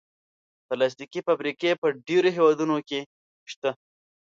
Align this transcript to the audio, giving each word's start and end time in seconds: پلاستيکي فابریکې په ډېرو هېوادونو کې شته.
پلاستيکي 0.67 1.19
فابریکې 1.27 1.71
په 1.81 1.87
ډېرو 2.07 2.29
هېوادونو 2.37 2.75
کې 2.87 2.99
شته. 3.51 3.71